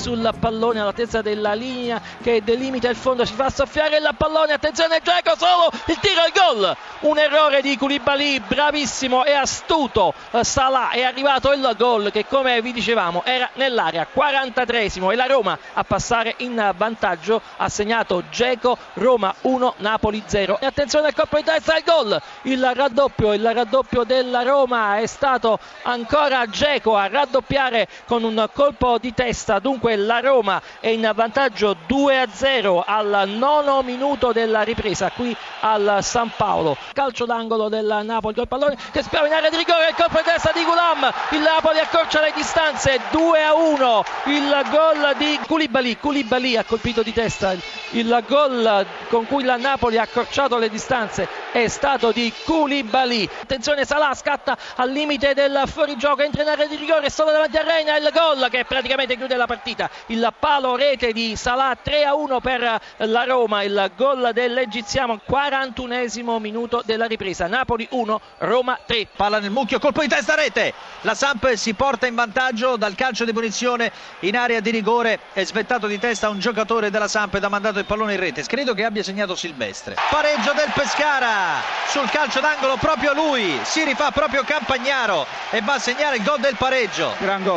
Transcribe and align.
sul 0.00 0.32
pallone 0.40 0.80
all'altezza 0.80 1.20
della 1.20 1.52
linea 1.52 2.00
che 2.22 2.42
delimita 2.42 2.88
il 2.88 2.96
fondo, 2.96 3.26
si 3.26 3.34
fa 3.34 3.50
soffiare 3.50 3.98
il 3.98 4.10
pallone, 4.16 4.54
attenzione 4.54 5.00
Geco, 5.02 5.36
solo 5.36 5.70
il 5.86 5.98
tiro 5.98 6.24
e 6.24 6.32
gol, 6.34 6.76
un 7.00 7.18
errore 7.18 7.60
di 7.60 7.76
Koulibaly, 7.76 8.40
bravissimo 8.40 9.24
e 9.24 9.32
astuto 9.32 10.14
eh, 10.30 10.42
Salah, 10.42 10.88
è 10.88 11.02
arrivato 11.02 11.52
il 11.52 11.74
gol 11.76 12.10
che 12.10 12.24
come 12.26 12.62
vi 12.62 12.72
dicevamo 12.72 13.22
era 13.24 13.50
nell'area, 13.54 14.06
43esimo 14.12 15.12
e 15.12 15.16
la 15.16 15.26
Roma 15.26 15.58
a 15.74 15.84
passare 15.84 16.34
in 16.38 16.72
vantaggio, 16.74 17.42
ha 17.58 17.68
segnato 17.68 18.22
Geco, 18.30 18.78
Roma 18.94 19.34
1, 19.42 19.74
Napoli 19.78 20.22
0 20.24 20.60
e 20.60 20.66
attenzione 20.66 21.08
al 21.08 21.14
colpo 21.14 21.36
di 21.36 21.44
testa, 21.44 21.76
il 21.76 21.84
gol, 21.84 22.22
il 22.42 22.72
raddoppio, 22.74 23.34
il 23.34 23.52
raddoppio 23.52 24.04
della 24.04 24.42
Roma 24.42 24.96
è 24.96 25.06
stato 25.06 25.58
ancora 25.82 26.46
Geco 26.46 26.96
a 26.96 27.06
raddoppiare 27.06 27.86
con 28.06 28.22
un 28.22 28.48
colpo 28.54 28.96
di 28.96 29.12
testa, 29.12 29.58
dunque 29.58 29.89
la 29.96 30.20
Roma 30.20 30.60
è 30.80 30.88
in 30.88 31.10
vantaggio 31.14 31.76
2 31.86 32.20
a 32.20 32.26
0 32.30 32.82
al 32.86 33.24
nono 33.28 33.82
minuto 33.82 34.32
della 34.32 34.62
ripresa 34.62 35.10
qui 35.10 35.34
al 35.60 35.98
San 36.02 36.30
Paolo. 36.36 36.76
Calcio 36.92 37.26
d'angolo 37.26 37.68
del 37.68 38.00
Napoli 38.04 38.34
col 38.34 38.48
pallone 38.48 38.76
che 38.90 39.02
spiava 39.02 39.26
in 39.26 39.32
area 39.32 39.50
di 39.50 39.56
rigore, 39.56 39.88
il 39.88 39.94
colpo 39.94 40.18
di 40.18 40.24
testa 40.24 40.52
di 40.54 40.64
Gulam, 40.64 41.12
il 41.30 41.40
Napoli 41.40 41.78
accorcia 41.78 42.20
le 42.20 42.32
distanze 42.34 43.00
2 43.10 43.42
a 43.42 43.54
1, 43.54 44.04
il 44.26 44.62
gol 44.70 45.14
di 45.16 45.38
Koulibaly, 45.46 45.96
Koulibaly 45.98 46.56
ha 46.56 46.64
colpito 46.64 47.02
di 47.02 47.12
testa, 47.12 47.54
il 47.90 48.24
gol 48.26 48.86
con 49.08 49.26
cui 49.26 49.44
la 49.44 49.56
Napoli 49.56 49.98
ha 49.98 50.02
accorciato 50.02 50.58
le 50.58 50.68
distanze 50.68 51.28
è 51.52 51.68
stato 51.68 52.12
di 52.12 52.32
Koulibaly. 52.44 53.28
Attenzione 53.42 53.84
Salah 53.84 54.14
scatta 54.14 54.56
al 54.76 54.90
limite 54.90 55.34
del 55.34 55.62
fuorigioco, 55.66 56.22
entra 56.22 56.42
in 56.42 56.48
area 56.48 56.66
di 56.66 56.76
rigore, 56.76 57.10
solo 57.10 57.30
davanti 57.30 57.56
a 57.56 57.62
Reina 57.62 57.96
il 57.96 58.10
gol 58.12 58.48
che 58.50 58.64
praticamente 58.64 59.16
chiude 59.16 59.36
la 59.36 59.46
partita. 59.46 59.90
Il 60.06 60.32
palo 60.38 60.76
rete 60.76 61.12
di 61.12 61.36
Salah 61.36 61.76
3 61.80 62.04
a 62.04 62.14
1 62.14 62.40
per 62.40 62.80
la 62.98 63.24
Roma, 63.24 63.62
il 63.62 63.90
gol 63.96 64.30
dell'egiziano 64.32 65.20
41esimo 65.28 66.38
minuto 66.38 66.82
della 66.84 67.06
ripresa. 67.06 67.46
Napoli 67.46 67.86
1, 67.90 68.20
Roma 68.38 68.78
3. 68.86 69.08
Palla 69.16 69.38
nel 69.40 69.50
mucchio, 69.50 69.78
colpo 69.78 70.02
di 70.02 70.08
testa 70.08 70.34
rete. 70.34 70.72
La 71.02 71.14
Samp 71.14 71.52
si 71.54 71.74
porta 71.74 72.06
in 72.06 72.14
vantaggio 72.14 72.76
dal 72.76 72.94
calcio 72.94 73.24
di 73.24 73.32
punizione 73.32 73.90
in 74.20 74.36
area 74.36 74.60
di 74.60 74.70
rigore. 74.70 75.18
È 75.32 75.44
svettato 75.44 75.86
di 75.86 75.98
testa 75.98 76.28
un 76.28 76.38
giocatore 76.38 76.90
della 76.90 77.08
Samp 77.08 77.34
ed 77.34 77.44
ha 77.44 77.48
mandato 77.48 77.78
il 77.78 77.84
pallone 77.86 78.14
in 78.14 78.20
rete. 78.20 78.42
Credo 78.42 78.74
che 78.74 78.84
abbia 78.84 79.02
segnato 79.02 79.34
Silvestre. 79.34 79.96
Pareggio 80.10 80.52
del 80.52 80.70
Pescara 80.74 81.39
sul 81.88 82.08
calcio 82.10 82.40
d'angolo 82.40 82.76
proprio 82.76 83.12
lui. 83.12 83.58
Si 83.62 83.84
rifà 83.84 84.10
proprio 84.10 84.42
Campagnaro 84.44 85.26
e 85.50 85.60
va 85.60 85.74
a 85.74 85.78
segnare 85.78 86.16
il 86.16 86.22
gol 86.22 86.40
del 86.40 86.56
pareggio. 86.56 87.14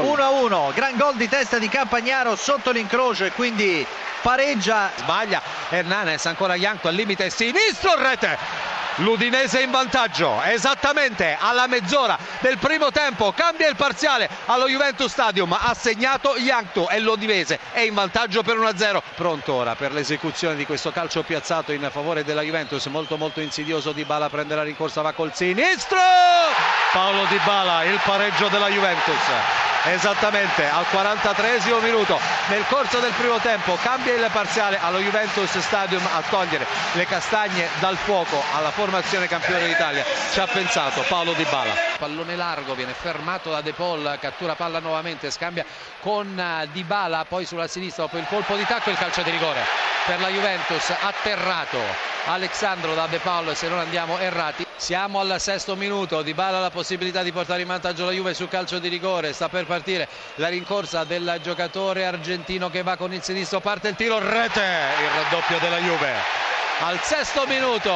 1 0.08 0.24
a 0.24 0.30
1. 0.30 0.72
Gran 0.74 0.96
gol 0.96 1.16
di 1.16 1.30
testa 1.30 1.58
di 1.58 1.70
Campagnaro 1.70 2.36
sotto 2.36 2.72
l'incrocio 2.72 3.26
e 3.26 3.32
quindi 3.32 3.86
pareggia. 4.22 4.92
Sbaglia 4.96 5.42
Hernanes, 5.70 6.26
ancora 6.26 6.56
Ianco 6.56 6.88
al 6.88 6.96
limite 6.96 7.30
sinistro, 7.30 7.96
rete. 7.96 8.73
L'Udinese 8.98 9.60
in 9.62 9.72
vantaggio 9.72 10.40
esattamente 10.44 11.36
alla 11.40 11.66
mezz'ora 11.66 12.16
del 12.42 12.60
primo 12.60 12.92
tempo 12.92 13.32
cambia 13.32 13.68
il 13.68 13.76
parziale 13.76 14.30
allo 14.46 14.68
Juventus 14.68 15.12
Stadium 15.12 15.52
ha 15.52 15.74
segnato 15.74 16.38
Yankto 16.38 16.88
e 16.90 17.00
l'Udinese 17.00 17.58
è 17.72 17.80
in 17.80 17.96
vantaggio 17.96 18.44
per 18.44 18.58
1-0 18.58 19.02
pronto 19.16 19.54
ora 19.54 19.74
per 19.74 19.94
l'esecuzione 19.94 20.56
di 20.56 20.68
questo 20.68 20.92
calcio 20.92 21.24
piazzato 21.24 21.72
in 21.72 21.90
favore 21.92 22.24
della 22.24 22.42
Juventus 22.44 22.86
molto 22.86 23.18
molto 23.18 23.40
insidioso 23.42 23.94
Di 23.94 24.06
Bala 24.06 24.30
la 24.32 24.62
rincorsa 24.64 25.02
va 25.02 25.12
col 25.14 25.34
sinistro! 25.34 25.98
Paolo 26.92 27.26
Di 27.26 27.40
Bala 27.44 27.84
il 27.86 28.00
pareggio 28.04 28.48
della 28.50 28.70
Juventus 28.70 29.63
esattamente 29.86 30.68
al 30.68 30.86
43 30.90 31.60
minuto. 31.82 32.20
Nel 32.50 32.66
corso 32.68 33.00
del 33.00 33.12
primo 33.14 33.40
tempo 33.40 33.78
cambia 33.82 34.14
il 34.14 34.30
parziale 34.32 34.80
allo 34.80 35.00
Juventus 35.00 35.58
Stadium 35.60 36.06
a 36.14 36.22
togliere 36.30 36.66
le 36.94 37.06
castagne 37.06 37.68
dal 37.80 37.98
fuoco 37.98 38.42
alla 38.54 38.72
formazione 38.72 39.28
campione 39.28 39.68
d'Italia. 39.68 40.04
Ci 40.32 40.40
ha 40.40 40.48
pensato 40.48 41.04
Paolo 41.08 41.34
Di 41.34 41.46
Bala. 41.50 41.74
Pallone 41.98 42.36
largo 42.36 42.76
viene 42.76 42.94
fermato 42.94 43.50
da 43.50 43.62
De 43.62 43.74
Paul 43.74 44.18
cattura 44.20 44.56
palla 44.56 44.80
nuovamente 44.80 45.32
scambia 45.32 45.66
con 46.02 46.38
eh, 46.40 46.68
Di 46.72 46.84
Bala 46.84 47.26
poi 47.28 47.46
sulla 47.46 47.68
sinistra 47.68 48.04
dopo 48.04 48.18
il 48.18 48.26
colpo 48.28 48.56
di 48.56 48.66
tacco 48.66 48.90
il 48.90 48.98
calcio 48.98 49.22
di 49.22 49.32
rigore. 49.32 49.62
Per 50.06 50.20
la 50.20 50.30
Juventus 50.30 50.94
atterrato 51.02 51.80
Alexandro 52.26 52.94
da 52.94 53.08
De 53.08 53.20
Paul 53.20 53.56
se 53.56 53.68
non 53.68 53.80
andiamo 53.80 54.18
errati 54.18 54.63
siamo 54.76 55.20
al 55.20 55.40
sesto 55.40 55.76
minuto 55.76 56.22
Di 56.22 56.34
Bala 56.34 56.60
la 56.60 56.70
possibilità 56.70 57.24
di 57.24 57.32
portare 57.32 57.62
in 57.62 57.68
vantaggio 57.68 58.06
la 58.06 58.12
Juve 58.12 58.34
sul 58.34 58.50
calcio 58.50 58.80
di 58.80 58.88
rigore 58.88 59.34
sta 59.34 59.50
per 59.50 59.66
partire 59.66 60.08
la 60.36 60.48
rincorsa 60.48 61.04
del 61.04 61.40
giocatore 61.42 62.06
argentino 62.06 62.70
che 62.70 62.84
va 62.84 62.98
con 62.98 63.14
il 63.14 63.22
sinistro 63.22 63.60
parte 63.60 63.90
il 63.90 63.96
tiro 63.96 64.20
rete 64.20 64.62
il 64.62 65.24
raddoppio 65.24 65.60
della 65.60 65.78
Juve. 65.78 66.52
Al 66.80 67.00
sesto 67.02 67.46
minuto 67.48 67.94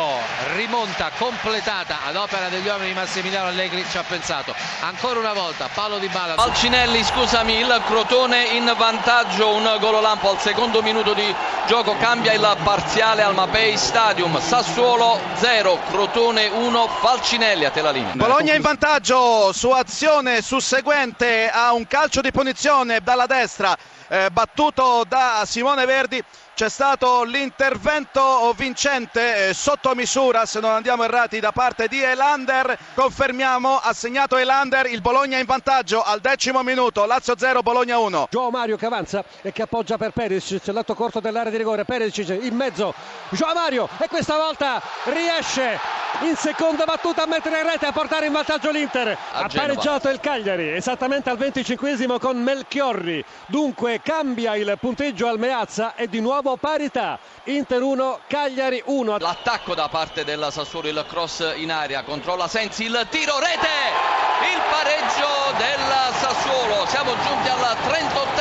rimonta 0.53 1.11
completata 1.17 1.97
ad 2.05 2.15
opera 2.15 2.47
degli 2.47 2.67
uomini 2.67 2.93
Massimiliano 2.93 3.47
Allegri 3.47 3.83
ci 3.89 3.97
ha 3.97 4.03
pensato. 4.03 4.53
Ancora 4.81 5.19
una 5.19 5.33
volta 5.33 5.67
Paolo 5.73 5.97
Di 5.97 6.07
Bala. 6.07 6.35
Alcinelli 6.35 7.03
scusami 7.03 7.57
il 7.57 7.81
Crotone 7.85 8.43
in 8.43 8.71
vantaggio 8.77 9.53
un 9.53 9.75
golo 9.79 9.99
lampo 9.99 10.29
al 10.29 10.39
secondo 10.39 10.81
minuto 10.81 11.13
di 11.13 11.35
gioco 11.67 11.97
cambia 11.97 12.31
il 12.31 12.57
parziale 12.63 13.23
al 13.23 13.33
Mapei 13.33 13.75
Stadium 13.75 14.39
Sassuolo 14.39 15.19
0 15.33 15.77
Crotone 15.89 16.47
1 16.47 16.87
Falcinelli 16.87 17.65
a 17.65 17.71
te 17.71 17.81
la 17.81 17.91
linea 17.91 18.13
Bologna 18.13 18.53
in 18.53 18.61
vantaggio 18.61 19.51
su 19.51 19.69
azione 19.71 20.41
susseguente 20.41 21.49
a 21.49 21.73
un 21.73 21.85
calcio 21.85 22.21
di 22.21 22.31
punizione 22.31 23.01
dalla 23.01 23.25
destra 23.25 23.77
eh, 24.07 24.29
battuto 24.31 25.03
da 25.05 25.43
Simone 25.45 25.85
Verdi 25.85 26.23
c'è 26.57 26.69
stato 26.69 27.21
l'intervento 27.21 28.51
vincente 28.57 29.49
eh, 29.49 29.53
sotto 29.53 29.93
misura, 29.93 30.47
se 30.47 30.59
non 30.59 30.71
andiamo 30.71 31.03
errati, 31.03 31.39
da 31.39 31.51
parte 31.51 31.87
di 31.87 32.01
Elander. 32.01 32.75
Confermiamo, 32.95 33.77
ha 33.77 33.93
segnato 33.93 34.37
Elander, 34.37 34.87
il 34.87 35.01
Bologna 35.01 35.37
in 35.37 35.45
vantaggio 35.45 36.01
al 36.01 36.19
decimo 36.19 36.63
minuto, 36.63 37.05
Lazio 37.05 37.37
0, 37.37 37.61
Bologna 37.61 37.99
1. 37.99 38.29
Gio 38.31 38.49
Mario 38.49 38.75
che 38.75 38.87
avanza 38.87 39.23
e 39.43 39.51
che 39.51 39.61
appoggia 39.61 39.97
per 39.97 40.09
Perisic, 40.13 40.65
lato 40.69 40.95
corto 40.95 41.19
dell'area 41.19 41.51
di 41.51 41.56
rigore, 41.57 41.85
Perisic 41.85 42.29
in 42.41 42.55
mezzo, 42.55 42.93
Gio 43.29 43.51
Mario 43.53 43.89
e 43.99 44.07
questa 44.07 44.37
volta 44.37 44.81
riesce 45.05 45.79
in 46.21 46.35
seconda 46.35 46.85
battuta 46.85 47.23
a 47.23 47.27
mettere 47.27 47.59
in 47.59 47.69
rete 47.69 47.85
a 47.85 47.91
portare 47.91 48.25
in 48.25 48.31
vantaggio 48.31 48.71
l'Inter. 48.71 49.09
A 49.09 49.43
ha 49.43 49.47
pareggiato 49.47 50.09
il 50.09 50.19
Cagliari 50.19 50.69
esattamente 50.69 51.29
al 51.29 51.37
25 51.37 52.17
con 52.19 52.41
Melchiorri. 52.41 53.23
Dunque 53.47 54.01
cambia 54.01 54.55
il 54.55 54.77
punteggio 54.79 55.27
al 55.27 55.37
Meazza 55.37 55.95
e 55.95 56.07
di 56.07 56.19
nuovo 56.19 56.57
parità. 56.57 57.19
Inter 57.45 57.81
1, 57.81 58.19
Cagliari 58.27 58.81
1. 58.85 59.17
L'attacco 59.17 59.75
da 59.75 59.87
parte 59.89 60.23
della 60.23 60.49
Sassuolo, 60.49 60.87
il 60.87 61.05
cross 61.07 61.53
in 61.55 61.71
aria, 61.71 62.03
controlla 62.03 62.47
Sensi, 62.47 62.85
il 62.85 63.05
tiro 63.09 63.39
rete, 63.39 64.26
il 64.45 64.61
pareggio 64.69 65.53
del 65.57 66.13
Sassuolo. 66.19 66.85
Siamo 66.87 67.15
giunti 67.23 67.49
al 67.49 67.77
38 67.81 68.37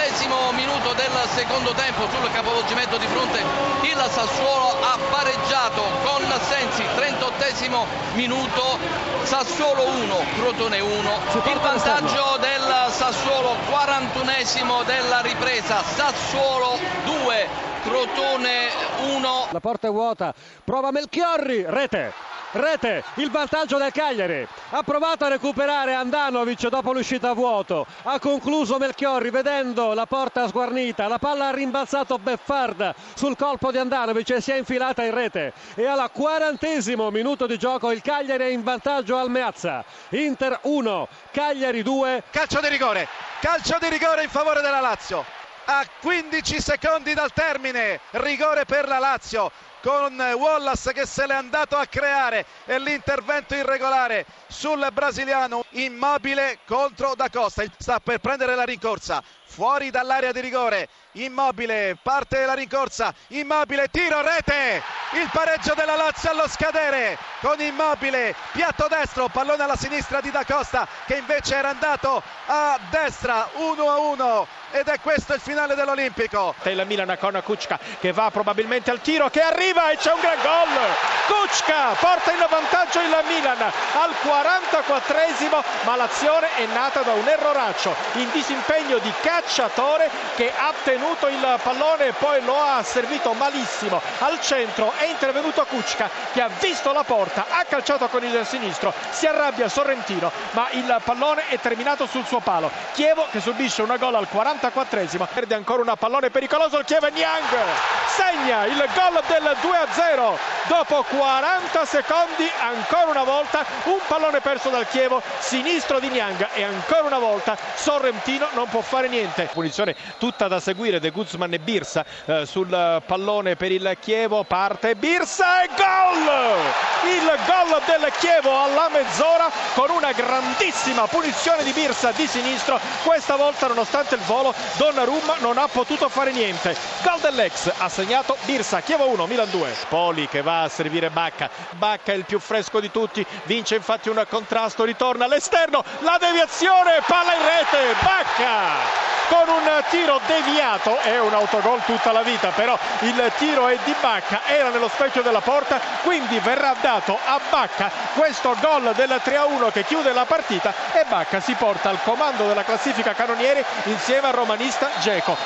minuto 0.52 0.92
del 0.94 1.12
secondo 1.34 1.72
tempo 1.72 2.08
sul 2.08 2.30
capovolgimento 2.32 2.96
di 2.96 3.06
fronte. 3.06 3.38
Il 3.82 4.10
Sassuolo 4.10 4.76
ha 4.82 4.98
pareggiato 5.10 5.82
con 6.04 6.24
Sensi, 6.48 6.84
38 6.94 7.86
minuto, 8.14 8.78
Sassuolo 9.22 9.86
1, 9.88 10.24
Crotone 10.34 10.80
1. 10.80 11.18
Il 11.44 11.58
vantaggio 11.60 12.36
del 12.40 12.90
Sassuolo, 12.90 13.56
41 13.70 14.82
della 14.84 15.20
ripresa, 15.20 15.82
Sassuolo 15.82 16.78
2, 17.04 17.48
Crotone 17.82 18.68
1. 19.14 19.46
La 19.50 19.60
porta 19.60 19.88
è 19.88 19.90
vuota, 19.90 20.34
prova 20.64 20.90
Melchiorri, 20.90 21.64
rete. 21.66 22.35
Rete, 22.52 23.02
il 23.16 23.30
vantaggio 23.30 23.76
del 23.76 23.92
Cagliari. 23.92 24.46
Ha 24.70 24.82
provato 24.82 25.24
a 25.24 25.28
recuperare 25.28 25.94
Andanovic 25.94 26.68
dopo 26.68 26.92
l'uscita 26.92 27.30
a 27.30 27.34
vuoto. 27.34 27.86
Ha 28.04 28.18
concluso 28.18 28.78
Melchiorri 28.78 29.30
vedendo 29.30 29.92
la 29.94 30.06
porta 30.06 30.46
sguarnita. 30.46 31.08
La 31.08 31.18
palla 31.18 31.48
ha 31.48 31.52
rimbalzato 31.52 32.18
Beffard 32.18 32.94
sul 33.14 33.36
colpo 33.36 33.70
di 33.70 33.78
Andanovic 33.78 34.30
e 34.30 34.40
si 34.40 34.52
è 34.52 34.56
infilata 34.56 35.02
in 35.02 35.12
rete. 35.12 35.52
E 35.74 35.86
alla 35.86 36.08
quarantesimo 36.08 37.10
minuto 37.10 37.46
di 37.46 37.58
gioco 37.58 37.90
il 37.90 38.00
Cagliari 38.00 38.44
è 38.44 38.48
in 38.48 38.62
vantaggio 38.62 39.16
al 39.16 39.28
Meazza. 39.28 39.84
Inter 40.10 40.60
1, 40.62 41.08
Cagliari 41.32 41.82
2. 41.82 42.22
Calcio 42.30 42.60
di 42.60 42.68
rigore, 42.68 43.08
calcio 43.40 43.76
di 43.80 43.88
rigore 43.88 44.22
in 44.22 44.30
favore 44.30 44.60
della 44.60 44.80
Lazio. 44.80 45.24
A 45.68 45.84
15 46.00 46.60
secondi 46.60 47.12
dal 47.12 47.32
termine, 47.32 47.98
rigore 48.12 48.64
per 48.64 48.86
la 48.86 49.00
Lazio 49.00 49.50
con 49.86 50.18
Wallace 50.18 50.92
che 50.92 51.06
se 51.06 51.28
l'è 51.28 51.34
andato 51.34 51.76
a 51.76 51.86
creare. 51.86 52.44
E 52.64 52.80
l'intervento 52.80 53.54
irregolare 53.54 54.26
sul 54.48 54.84
brasiliano 54.92 55.64
immobile 55.70 56.58
contro 56.66 57.14
Da 57.14 57.30
Costa. 57.30 57.62
Sta 57.78 58.00
per 58.00 58.18
prendere 58.18 58.56
la 58.56 58.64
rincorsa 58.64 59.22
fuori 59.46 59.90
dall'area 59.90 60.32
di 60.32 60.40
rigore. 60.40 60.88
Immobile, 61.12 61.96
parte 62.02 62.44
la 62.44 62.52
rincorsa, 62.52 63.14
Immobile, 63.28 63.88
tiro, 63.88 64.20
rete, 64.20 64.82
il 65.12 65.30
pareggio 65.32 65.72
della 65.74 65.96
Lazio 65.96 66.30
allo 66.30 66.46
scadere 66.46 67.16
con 67.40 67.58
Immobile, 67.58 68.34
piatto 68.52 68.86
destro, 68.88 69.28
pallone 69.28 69.62
alla 69.62 69.76
sinistra 69.76 70.20
di 70.20 70.30
Da 70.30 70.44
Costa 70.44 70.86
che 71.06 71.16
invece 71.16 71.54
era 71.54 71.70
andato 71.70 72.22
a 72.46 72.78
destra, 72.90 73.48
1 73.54 73.90
a 73.90 73.98
1 73.98 74.46
ed 74.72 74.88
è 74.88 75.00
questo 75.00 75.32
il 75.32 75.40
finale 75.40 75.74
dell'Olimpico. 75.74 76.54
Il 76.64 76.84
Milan 76.86 77.16
con 77.18 77.40
Kuczka 77.42 77.78
che 77.98 78.12
va 78.12 78.30
probabilmente 78.30 78.90
al 78.90 79.00
tiro, 79.00 79.30
che 79.30 79.40
arriva 79.40 79.90
e 79.90 79.96
c'è 79.96 80.12
un 80.12 80.20
gran 80.20 80.42
gol. 80.42 81.15
Kuczka 81.26 81.96
porta 81.98 82.30
in 82.30 82.46
vantaggio 82.48 83.00
il 83.00 83.24
Milan 83.26 83.60
al 83.60 84.14
44esimo, 84.22 85.60
ma 85.82 85.96
l'azione 85.96 86.54
è 86.54 86.66
nata 86.66 87.00
da 87.00 87.12
un 87.14 87.26
erroraccio 87.26 87.94
in 88.12 88.30
disimpegno 88.30 88.98
di 88.98 89.12
cacciatore 89.20 90.08
che 90.36 90.52
ha 90.56 90.72
tenuto 90.84 91.26
il 91.26 91.58
pallone 91.62 92.06
e 92.06 92.12
poi 92.12 92.44
lo 92.44 92.60
ha 92.62 92.82
servito 92.84 93.32
malissimo 93.32 94.00
al 94.20 94.40
centro. 94.40 94.92
È 94.96 95.06
intervenuto 95.06 95.64
Kuczka 95.64 96.08
che 96.32 96.42
ha 96.42 96.50
visto 96.60 96.92
la 96.92 97.02
porta, 97.02 97.46
ha 97.48 97.64
calciato 97.64 98.06
con 98.06 98.22
il 98.22 98.46
sinistro, 98.46 98.92
si 99.10 99.26
arrabbia 99.26 99.68
Sorrentino, 99.68 100.30
ma 100.52 100.68
il 100.70 101.00
pallone 101.02 101.48
è 101.48 101.58
terminato 101.58 102.06
sul 102.06 102.24
suo 102.24 102.38
palo. 102.38 102.70
Chievo 102.92 103.26
che 103.32 103.40
subisce 103.40 103.82
una 103.82 103.96
gol 103.96 104.14
al 104.14 104.28
44esimo, 104.32 105.26
perde 105.32 105.56
ancora 105.56 105.82
una 105.82 105.96
pallone 105.96 106.30
pericoloso 106.30 106.78
il 106.78 106.84
Chievo 106.84 107.08
Niang 107.08 107.95
segna 108.16 108.64
il 108.64 108.88
gol 108.94 109.22
del 109.28 109.56
2-0 109.60 110.38
dopo 110.68 111.04
40 111.16 111.84
secondi 111.84 112.50
ancora 112.58 113.10
una 113.10 113.24
volta 113.24 113.64
un 113.84 113.98
pallone 114.06 114.40
perso 114.40 114.70
dal 114.70 114.88
Chievo 114.88 115.22
sinistro 115.38 116.00
di 116.00 116.08
Niang 116.08 116.48
e 116.54 116.62
ancora 116.62 117.02
una 117.02 117.18
volta 117.18 117.56
Sorrentino 117.74 118.48
non 118.54 118.68
può 118.68 118.80
fare 118.80 119.08
niente. 119.08 119.50
Punizione 119.52 119.94
tutta 120.18 120.48
da 120.48 120.60
seguire 120.60 120.98
De 120.98 121.10
Guzman 121.10 121.52
e 121.52 121.58
Birsa 121.58 122.04
eh, 122.24 122.46
sul 122.46 123.02
pallone 123.04 123.54
per 123.54 123.70
il 123.70 123.96
Chievo 124.00 124.44
parte 124.44 124.94
Birsa 124.94 125.62
e 125.62 125.68
gol! 125.76 127.12
Il 127.12 127.38
gol 127.46 127.82
del 127.84 128.12
Chievo 128.18 128.62
alla 128.62 128.88
mezz'ora 128.90 129.50
con 129.74 129.90
una 129.90 130.12
grandissima 130.12 131.06
punizione 131.06 131.62
di 131.62 131.72
Birsa 131.72 132.12
di 132.12 132.26
sinistro 132.26 132.80
questa 133.04 133.36
volta 133.36 133.66
nonostante 133.66 134.14
il 134.14 134.22
volo 134.22 134.54
Donnarumma 134.76 135.36
non 135.40 135.58
ha 135.58 135.68
potuto 135.68 136.08
fare 136.08 136.32
niente. 136.32 136.74
Gol 137.02 137.20
dell'ex 137.20 137.70
ha 137.76 137.88
segnato 137.90 138.05
Birsa 138.44 138.82
Chievo 138.82 139.08
1 139.08 139.26
Milan 139.26 139.50
2 139.50 139.74
Poli 139.88 140.28
che 140.28 140.40
va 140.40 140.62
a 140.62 140.68
servire 140.68 141.10
Bacca. 141.10 141.50
Bacca 141.70 142.12
è 142.12 142.14
il 142.14 142.24
più 142.24 142.38
fresco 142.38 142.78
di 142.78 142.92
tutti 142.92 143.26
vince 143.44 143.74
infatti 143.74 144.08
un 144.08 144.24
contrasto 144.28 144.84
ritorna 144.84 145.24
all'esterno 145.24 145.82
la 146.00 146.16
deviazione 146.20 147.02
palla 147.04 147.34
in 147.34 147.42
rete 147.42 147.94
Bacca! 148.00 149.04
Con 149.28 149.48
un 149.48 149.84
tiro 149.90 150.20
deviato 150.24 151.00
è 151.00 151.18
un 151.18 151.34
autogol 151.34 151.82
tutta 151.84 152.12
la 152.12 152.22
vita 152.22 152.50
però 152.50 152.78
il 153.00 153.32
tiro 153.38 153.66
è 153.66 153.76
di 153.82 153.92
Bacca 154.00 154.42
era 154.46 154.68
nello 154.68 154.88
specchio 154.88 155.22
della 155.22 155.40
porta 155.40 155.80
quindi 156.04 156.38
verrà 156.38 156.76
dato 156.80 157.18
a 157.24 157.40
Bacca 157.50 157.90
questo 158.14 158.54
gol 158.60 158.92
del 158.94 159.20
3-1 159.24 159.72
che 159.72 159.84
chiude 159.84 160.12
la 160.12 160.26
partita 160.26 160.72
e 160.92 161.04
Bacca 161.08 161.40
si 161.40 161.54
porta 161.54 161.88
al 161.88 162.00
comando 162.04 162.46
della 162.46 162.62
classifica 162.62 163.14
canonieri 163.14 163.64
insieme 163.84 164.28
al 164.28 164.34
romanista 164.34 164.90
Geco 165.00 165.36